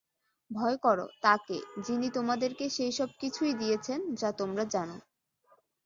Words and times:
ভয় 0.51 0.77
কর 0.77 0.97
তাকে 1.21 1.57
যিনি 1.83 2.07
তোমাদেরকে 2.09 2.65
সেই 2.69 2.91
সব 2.91 3.09
কিছুই 3.19 3.53
দিয়েছেন 3.53 3.99
যা 4.15 4.29
তোমরা 4.31 4.63
জান। 4.65 4.89